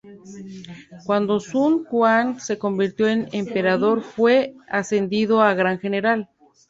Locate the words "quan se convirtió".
1.83-3.07